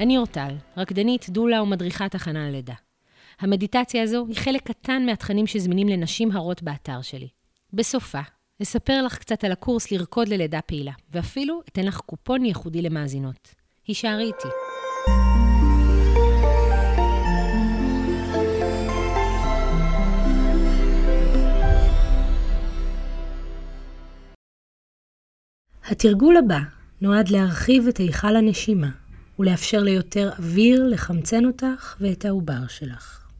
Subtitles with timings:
[0.00, 2.74] אני אורטל, רקדנית, דולה ומדריכת הכנה ללידה.
[3.40, 7.28] המדיטציה הזו היא חלק קטן מהתכנים שזמינים לנשים הרות באתר שלי.
[7.72, 8.20] בסופה,
[8.62, 13.54] אספר לך קצת על הקורס לרקוד ללידה פעילה, ואפילו אתן לך קופון ייחודי למאזינות.
[13.86, 14.48] הישארי איתי.
[25.84, 26.60] התרגול הבא
[27.00, 29.01] נועד להרחיב את היכל הנשימה
[29.42, 33.30] ולאפשר ליותר אוויר לחמצן אותך ואת העובר שלך.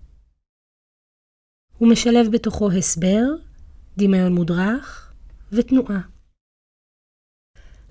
[1.79, 3.23] הוא משלב בתוכו הסבר,
[3.99, 5.13] דמיון מודרך
[5.53, 6.01] ותנועה.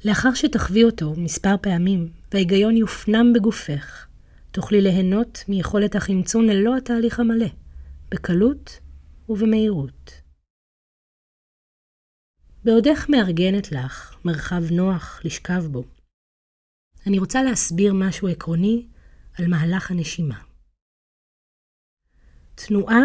[0.06, 4.08] לאחר שתחווי אותו מספר פעמים וההיגיון יופנם בגופך,
[4.52, 7.50] תוכלי ליהנות מיכולת החמצון ללא התהליך המלא,
[8.10, 8.80] בקלות
[9.30, 10.12] ובמהירות.
[12.64, 15.84] בעודך מארגנת לך מרחב נוח לשכב בו,
[17.08, 18.88] אני רוצה להסביר משהו עקרוני
[19.40, 20.40] על מהלך הנשימה.
[22.56, 23.02] תנועה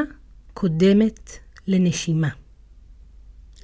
[0.55, 1.31] קודמת
[1.67, 2.29] לנשימה.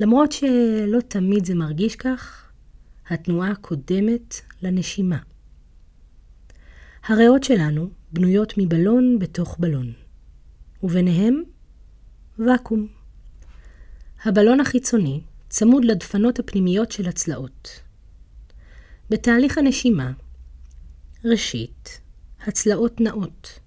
[0.01, 2.53] למרות שלא תמיד זה מרגיש כך,
[3.07, 5.19] התנועה קודמת לנשימה.
[7.05, 9.93] הריאות שלנו בנויות מבלון בתוך בלון,
[10.83, 11.43] וביניהם
[12.39, 12.89] ואקום.
[14.25, 17.81] הבלון החיצוני צמוד לדפנות הפנימיות של הצלעות.
[19.13, 20.13] בתהליך הנשימה,
[21.25, 22.01] ראשית,
[22.41, 23.61] הצלעות נעות.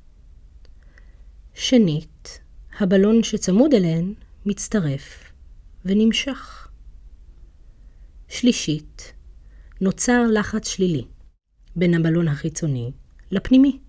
[1.53, 2.39] שנית,
[2.79, 4.13] הבלון שצמוד אליהן
[4.45, 5.31] מצטרף
[5.85, 6.67] ונמשך.
[8.27, 9.13] שלישית,
[9.81, 11.05] נוצר לחץ שלילי
[11.75, 12.91] בין הבלון החיצוני
[13.31, 13.79] לפנימי,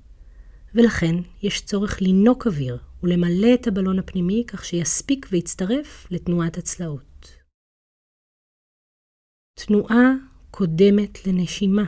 [0.75, 7.37] ולכן יש צורך לינוק אוויר ולמלא את הבלון הפנימי כך שיספיק ויצטרף לתנועת הצלעות.
[9.55, 11.85] תנועה קודמת לנשימה.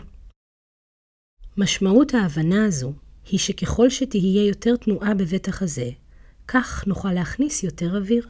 [1.57, 2.93] משמעות ההבנה הזו
[3.31, 5.91] היא שככל שתהיה יותר תנועה בבית החזה,
[6.49, 8.29] כך נוכל להכניס יותר אוויר.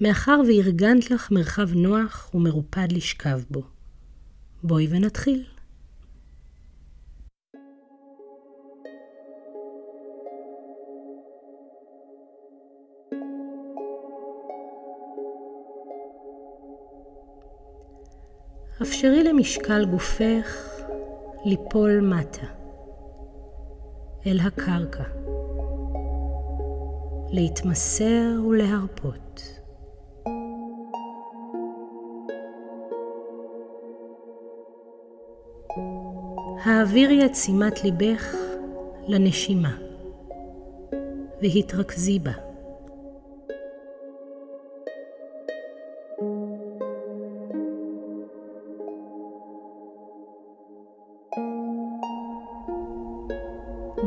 [0.00, 3.62] מאחר וארגנת לך מרחב נוח ומרופד לשכב בו,
[4.62, 5.51] בואי ונתחיל.
[18.82, 20.68] אפשרי למשקל גופך
[21.44, 22.46] ליפול מטה,
[24.26, 25.04] אל הקרקע,
[27.30, 29.42] להתמסר ולהרפות.
[36.64, 38.34] העבירי את שימת ליבך
[39.08, 39.76] לנשימה
[41.42, 42.51] והתרכזי בה.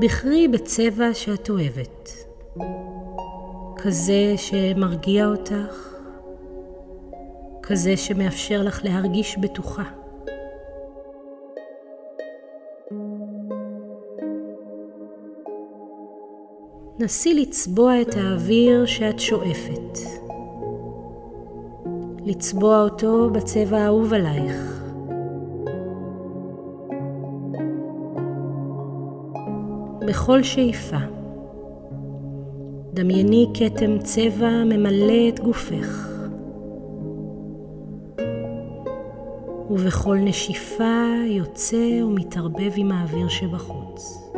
[0.06, 2.10] בחרי בצבע שאת אוהבת,
[3.78, 5.96] כזה שמרגיע אותך,
[7.64, 9.84] כזה שמאפשר לך להרגיש בטוחה.
[17.00, 20.00] נסי לצבוע את האוויר שאת שואפת.
[22.26, 24.75] לצבוע אותו בצבע האהוב עלייך.
[30.16, 30.98] בכל שאיפה.
[32.94, 36.10] דמייני כתם צבע ממלא את גופך.
[39.70, 44.32] ובכל נשיפה יוצא ומתערבב עם האוויר שבחוץ.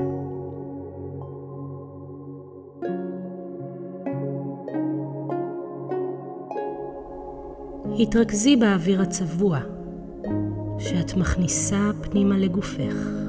[7.99, 9.59] התרכזי באוויר הצבוע
[10.79, 13.26] שאת מכניסה פנימה לגופך.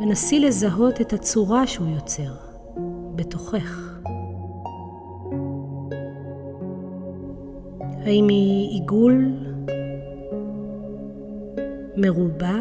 [0.00, 2.32] ונסי לזהות את הצורה שהוא יוצר
[3.14, 4.00] בתוכך.
[8.04, 9.32] האם היא עיגול,
[11.96, 12.56] מרובע,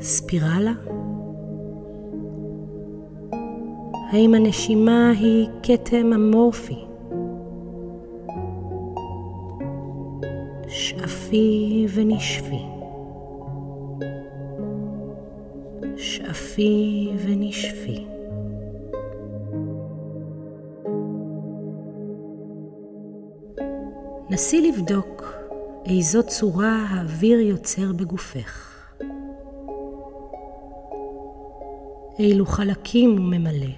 [0.00, 0.72] ספירלה?
[4.12, 6.84] האם הנשימה היא כתם אמורפי?
[10.68, 12.73] שאפי ונשפי.
[16.54, 18.06] שאפי ונשפי.
[24.30, 25.34] נסי לבדוק
[25.86, 28.70] איזו צורה האוויר יוצר בגופך.
[32.18, 33.74] אילו חלקים הוא ממלא.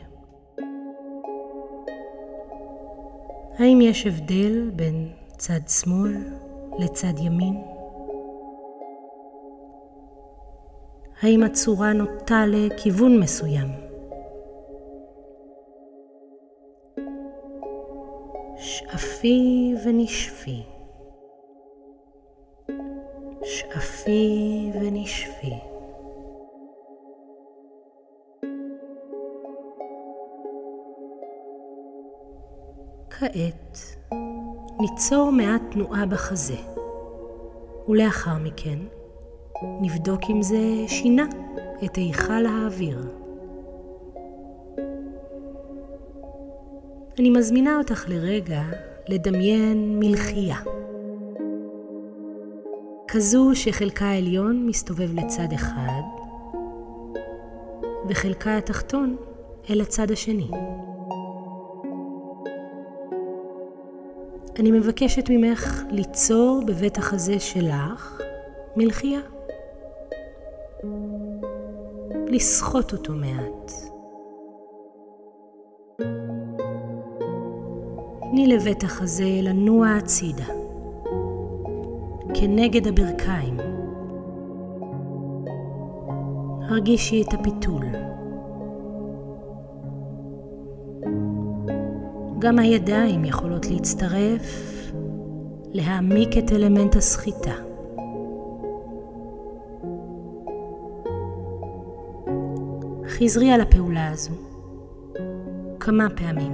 [3.58, 6.16] האם יש הבדל בין צד שמאל
[6.78, 7.75] לצד ימין?
[11.22, 13.68] האם הצורה נוטה לכיוון מסוים?
[18.56, 20.62] שאפי ונשפי.
[23.42, 25.54] שאפי ונשפי.
[33.10, 33.78] כעת
[34.80, 36.56] ניצור מעט תנועה בחזה,
[37.88, 38.78] ולאחר מכן
[39.62, 41.26] נבדוק אם זה שינה
[41.84, 42.98] את היכל האוויר.
[47.18, 48.62] אני מזמינה אותך לרגע
[49.08, 50.56] לדמיין מלחייה.
[53.08, 56.02] כזו שחלקה העליון מסתובב לצד אחד,
[58.08, 59.16] וחלקה התחתון
[59.70, 60.48] אל הצד השני.
[64.58, 68.20] אני מבקשת ממך ליצור בבית החזה שלך
[68.76, 69.35] מלחייה.
[72.28, 73.72] לסחוט אותו מעט.
[78.30, 80.46] תני לבית החזה לנוע הצידה,
[82.34, 83.56] כנגד הברכיים.
[86.68, 87.84] הרגישי את הפיתול.
[92.38, 94.72] גם הידיים יכולות להצטרף,
[95.72, 97.65] להעמיק את אלמנט הסחיטה.
[103.18, 104.32] חזרי על הפעולה הזו
[105.80, 106.52] כמה פעמים.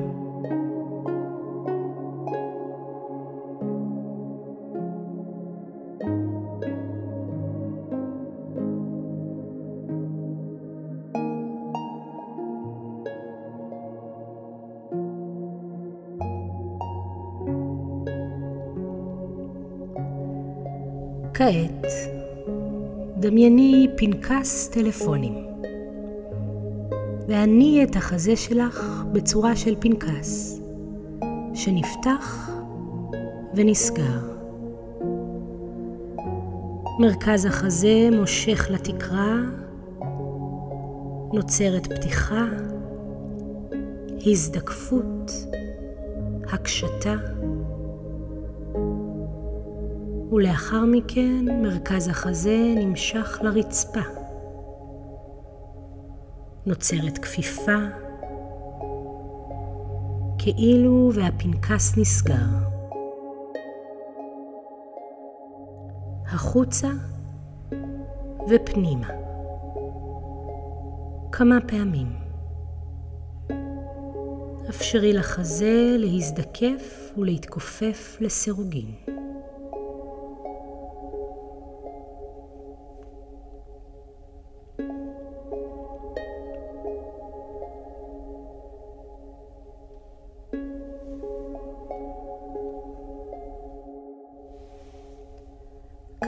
[21.35, 21.87] כעת
[23.17, 25.52] דמייני פנקס טלפונים
[27.29, 30.61] והניעי את החזה שלך בצורה של פנקס
[31.55, 32.51] שנפתח
[33.55, 34.33] ונסגר.
[36.99, 39.37] מרכז החזה מושך לתקרה,
[41.33, 42.45] נוצרת פתיחה,
[44.27, 45.33] הזדקפות,
[46.53, 47.15] הקשתה.
[50.33, 54.22] ולאחר מכן מרכז החזה נמשך לרצפה.
[56.67, 57.77] נוצרת כפיפה,
[60.39, 62.73] כאילו והפנקס נסגר.
[66.27, 66.89] החוצה
[68.51, 69.09] ופנימה.
[71.33, 72.13] כמה פעמים.
[74.69, 79.12] אפשרי לחזה להזדקף ולהתכופף לסירוגין.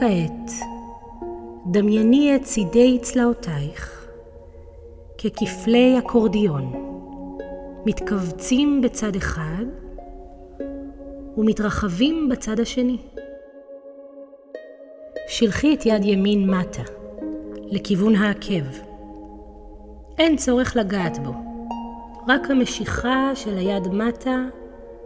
[0.04, 0.50] כעת
[1.66, 4.06] דמייני את צידי צלעותייך
[5.18, 6.72] ככפלי אקורדיון,
[7.86, 9.64] מתכווצים בצד אחד
[11.36, 12.98] ומתרחבים בצד השני.
[15.28, 16.82] שלחי את יד ימין מטה,
[17.62, 18.64] לכיוון העקב.
[20.18, 21.32] אין צורך לגעת בו,
[22.28, 24.44] רק המשיכה של היד מטה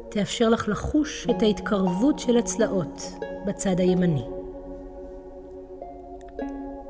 [0.09, 3.13] תאפשר לך לחוש את ההתקרבות של הצלעות
[3.47, 4.38] בצד הימני.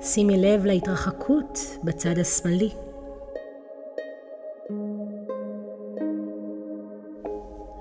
[0.01, 2.71] שימי לב להתרחקות בצד השמאלי.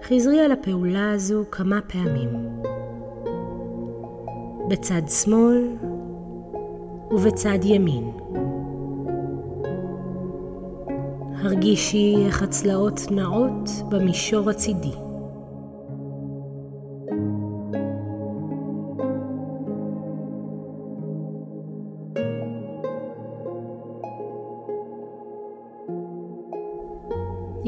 [0.04, 2.30] חזרי על הפעולה הזו כמה פעמים.
[4.70, 5.68] בצד שמאל
[7.12, 8.12] ובצד ימין.
[11.36, 15.07] הרגישי איך הצלעות נעות במישור הצידי.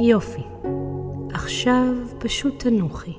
[0.09, 0.41] יופי.
[1.33, 3.13] עכשיו פשוט תנוחי.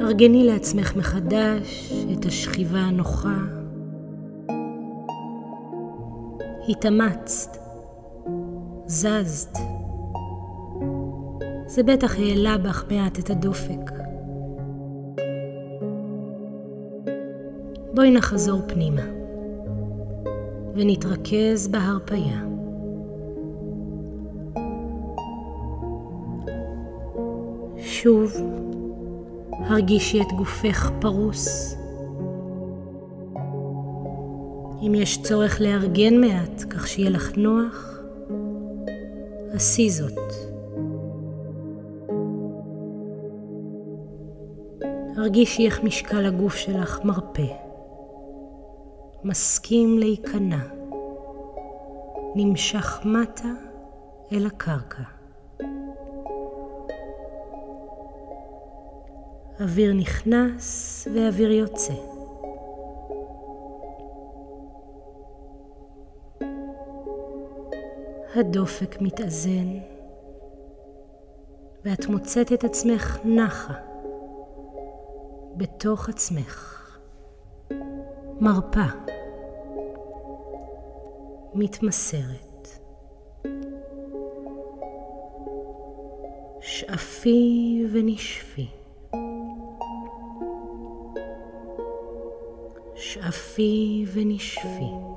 [0.00, 3.38] ארגני לעצמך מחדש את השכיבה הנוחה.
[6.68, 7.56] התאמצת,
[8.86, 9.58] זזת.
[11.66, 14.01] זה בטח העלה בך מעט את הדופק.
[17.94, 19.02] בואי נחזור פנימה
[20.74, 22.42] ונתרכז בהרפייה.
[27.78, 28.32] שוב,
[29.52, 31.76] הרגישי את גופך פרוס.
[34.86, 37.98] אם יש צורך לארגן מעט כך שיהיה לך נוח,
[39.54, 40.18] עשי זאת.
[45.16, 47.71] הרגישי איך משקל הגוף שלך מרפה.
[49.24, 50.64] מסכים להיכנע,
[52.34, 53.48] נמשך מטה
[54.32, 55.02] אל הקרקע.
[59.60, 61.92] אוויר נכנס ואוויר יוצא.
[68.36, 69.78] הדופק מתאזן,
[71.84, 73.74] ואת מוצאת את עצמך נחה
[75.56, 76.78] בתוך עצמך,
[78.40, 79.11] מרפה,
[81.54, 82.68] מתמסרת.
[86.60, 88.66] שאפי ונשפי.
[92.94, 95.11] שאפי ונשפי.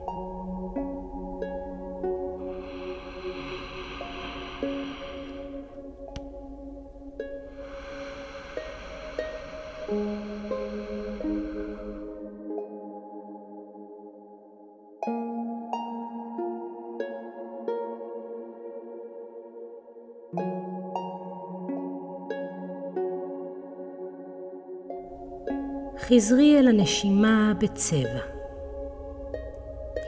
[25.99, 28.35] חזרי אל הנשימה בצבע.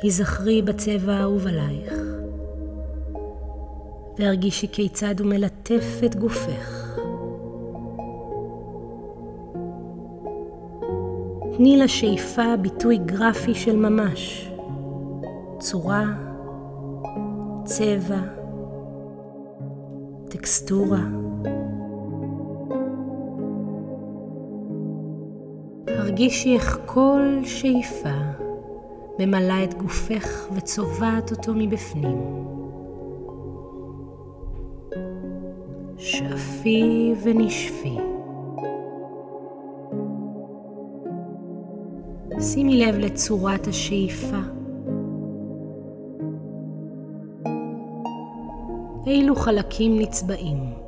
[0.01, 1.93] היזכרי בצבע האהוב עלייך,
[4.17, 6.97] והרגישי כיצד הוא מלטף את גופך.
[11.57, 14.51] תני לשאיפה ביטוי גרפי של ממש,
[15.59, 16.05] צורה,
[17.63, 18.21] צבע,
[20.29, 21.01] טקסטורה.
[26.17, 28.09] הרגישי איך כל שאיפה
[29.19, 32.17] ממלאה את גופך וצובעת אותו מבפנים.
[35.97, 37.97] שאפי ונשפי.
[42.39, 44.39] שימי לב לצורת השאיפה.
[49.07, 50.86] אילו חלקים נצבעים.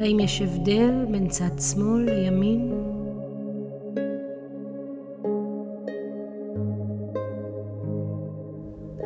[0.00, 2.72] האם יש הבדל בין צד שמאל לימין?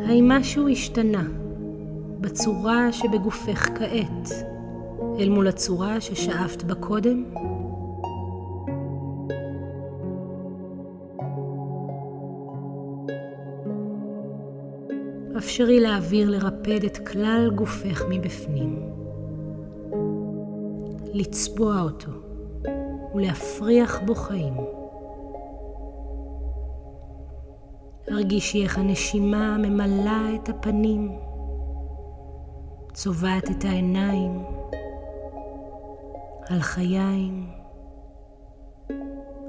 [0.09, 1.25] האם משהו השתנה
[2.21, 4.31] בצורה שבגופך כעת
[5.19, 7.25] אל מול הצורה ששאפת בה קודם?
[15.39, 19.04] אפשרי לאוויר לרפד את כלל גופך מבפנים.
[21.15, 22.13] לצבוע אותו
[23.15, 24.55] ולהפריח בו חיים.
[28.09, 31.19] הרגישי איך הנשימה ממלאה את הפנים,
[32.93, 34.45] צובעת את העיניים,
[36.49, 37.47] הלחיים,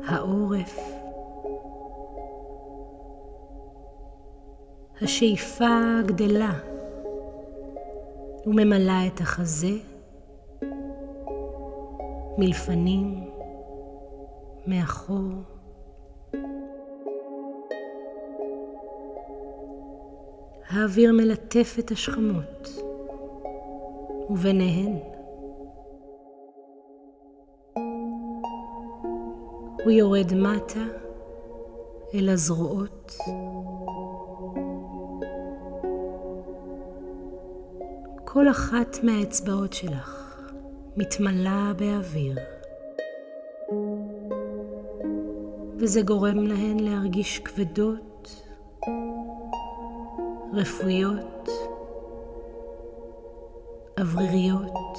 [0.08, 0.80] העורף.
[5.02, 6.54] השאיפה גדלה
[8.46, 9.95] וממלאה את החזה,
[12.38, 13.30] מלפנים,
[14.68, 15.32] מאחור.
[20.70, 22.70] האוויר מלטף את השכמות,
[24.30, 25.00] וביניהן
[29.84, 30.86] הוא יורד מטה
[32.14, 33.18] אל הזרועות.
[38.26, 40.25] כל אחת מהאצבעות שלך
[40.98, 42.38] מתמלאה באוויר,
[45.78, 48.44] וזה גורם להן להרגיש כבדות,
[50.54, 51.50] רפואיות,
[54.00, 54.98] אווריריות.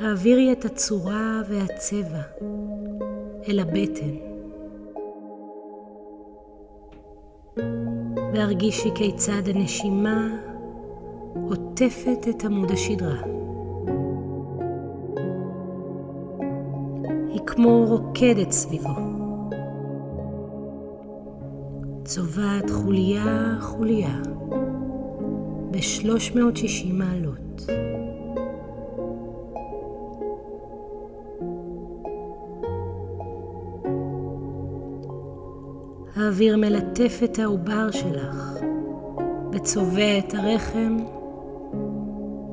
[0.00, 2.22] העבירי את הצורה והצבע
[3.48, 4.27] אל הבטן.
[8.32, 10.28] והרגישי כיצד הנשימה
[11.34, 13.22] עוטפת את עמוד השדרה.
[17.28, 18.94] היא כמו רוקדת סביבו.
[22.04, 24.20] צובעת חוליה חוליה
[25.70, 27.47] ב-360 מעלות.
[36.28, 38.58] האוויר מלטף את העובר שלך
[39.52, 40.96] וצובע את הרחם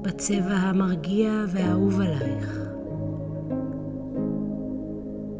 [0.02, 2.60] בצבע המרגיע והאהוב עלייך.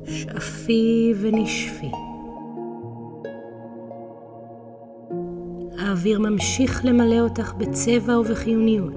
[0.06, 1.92] שאפי ונשפי.
[5.80, 8.94] האוויר ממשיך למלא אותך בצבע ובחיוניות.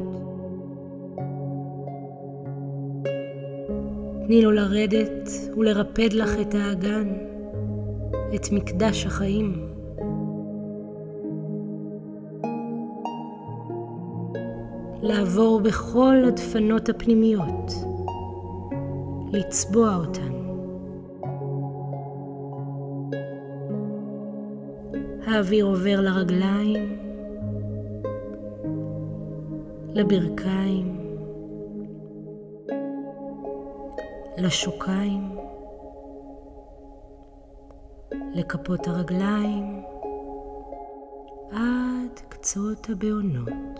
[4.26, 7.08] תני לו לרדת ולרפד לך את האגן,
[8.34, 9.68] את מקדש החיים.
[15.02, 17.72] לעבור בכל הדפנות הפנימיות,
[19.32, 20.32] לצבוע אותן.
[25.26, 26.98] האוויר עובר לרגליים,
[29.94, 30.98] לברכיים,
[34.38, 35.22] לשוקיים,
[38.12, 39.82] לכפות הרגליים,
[41.50, 43.78] עד קצות הבעונות.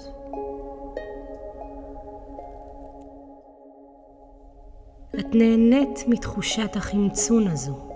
[5.19, 7.89] את נהנית מתחושת החמצון הזו.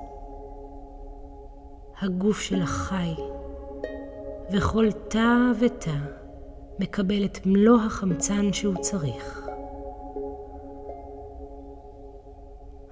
[2.00, 3.14] הגוף שלך חי,
[4.52, 5.96] וכל תא ותא
[6.78, 9.48] מקבל את מלוא החמצן שהוא צריך.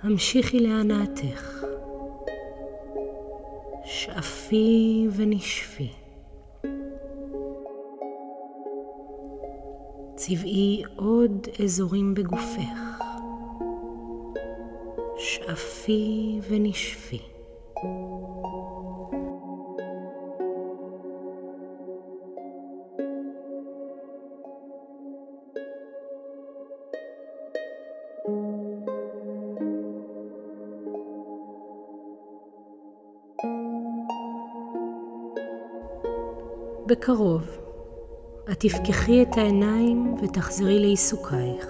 [0.02, 1.59] המשיכי להנאתך,
[4.14, 5.90] שאפי ונשפי.
[10.14, 13.02] צבעי עוד אזורים בגופך,
[15.18, 17.20] שאפי ונשפי.
[36.90, 37.42] בקרוב
[38.52, 41.66] את תפקחי את העיניים ותחזרי לעיסוקייך.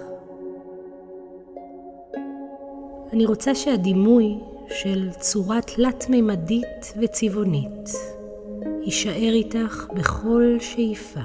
[3.12, 7.90] אני רוצה שהדימוי של צורה תלת-ממדית וצבעונית
[8.82, 11.20] יישאר איתך בכל שאיפה.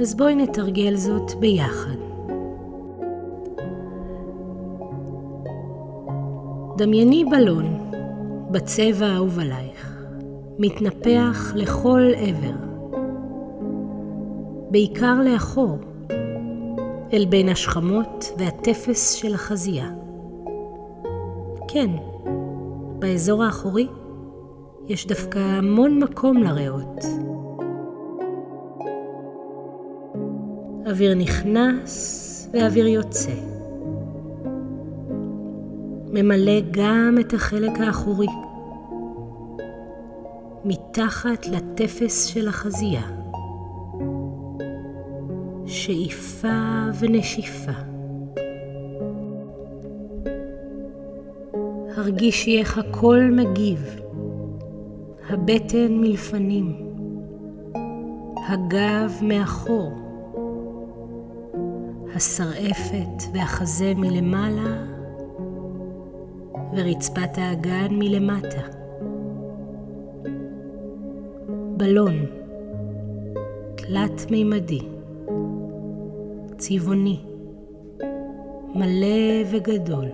[0.00, 1.98] אז בואי נתרגל זאת ביחד.
[6.76, 7.78] דמייני בלון
[8.50, 9.96] בצבע האהוב עלייך,
[10.58, 12.56] מתנפח לכל עבר,
[14.70, 15.78] בעיקר לאחור,
[17.12, 19.90] אל בין השכמות והטפס של החזייה.
[21.68, 21.90] כן,
[22.98, 23.86] באזור האחורי
[24.88, 27.04] יש דווקא המון מקום לריאות.
[30.86, 33.57] אוויר נכנס ואוויר יוצא.
[36.22, 38.26] ממלא גם את החלק האחורי,
[40.64, 43.02] מתחת לטפס של החזייה.
[45.66, 47.72] שאיפה ונשיפה.
[51.96, 54.00] הרגישי איך הכל מגיב,
[55.30, 56.76] הבטן מלפנים,
[58.48, 59.92] הגב מאחור,
[62.14, 64.97] השרעפת והחזה מלמעלה
[66.76, 68.62] ורצפת האגן מלמטה.
[71.76, 72.14] בלון,
[73.76, 74.80] תלת-מימדי,
[76.58, 77.24] צבעוני,
[78.74, 80.08] מלא וגדול,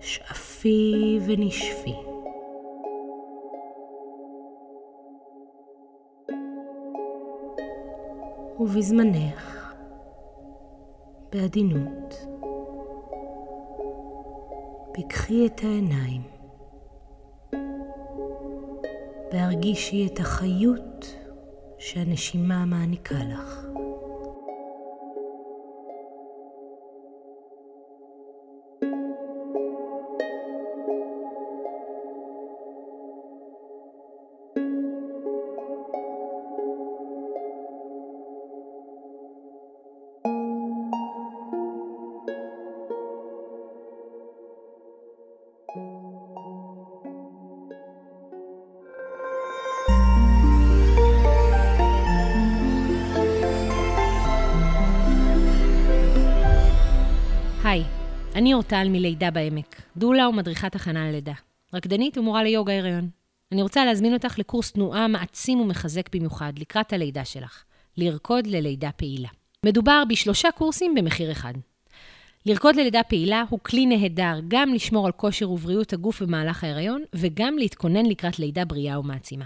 [0.00, 1.94] שאפי ונשפי.
[8.60, 9.74] ובזמנך,
[11.32, 12.37] בעדינות,
[14.98, 16.22] פיקחי את העיניים
[19.32, 21.14] והרגישי את החיות
[21.78, 23.67] שהנשימה מעניקה לך.
[58.48, 61.32] אני אורטל מלידה בעמק, דולה ומדריכת הכנה ללידה,
[61.74, 63.08] רקדנית ומורה ליוגה הריון.
[63.52, 67.64] אני רוצה להזמין אותך לקורס תנועה מעצים ומחזק במיוחד לקראת הלידה שלך,
[67.96, 69.28] לרקוד ללידה פעילה.
[69.66, 71.52] מדובר בשלושה קורסים במחיר אחד.
[72.46, 77.58] לרקוד ללידה פעילה הוא כלי נהדר גם לשמור על כושר ובריאות הגוף במהלך ההיריון, וגם
[77.58, 79.44] להתכונן לקראת לידה בריאה ומעצימה.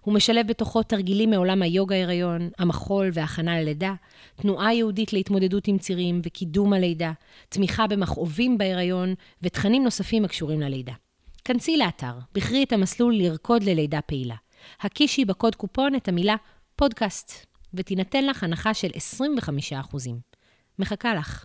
[0.00, 3.94] הוא משלב בתוכו תרגילים מעולם היוגה ההיריון, המחול והכנה ללידה,
[4.36, 7.12] תנועה יהודית להתמודדות עם צירים וקידום הלידה,
[7.48, 10.92] תמיכה במכאובים בהיריון ותכנים נוספים הקשורים ללידה.
[11.44, 14.36] כנסי לאתר, בחרי את המסלול לרקוד ללידה פעילה.
[14.80, 16.36] הקישי בקוד קופון את המילה
[16.76, 18.88] פודקאסט, ותינתן לך הנחה של
[19.92, 19.96] 25%.
[20.78, 21.44] מחכה לך.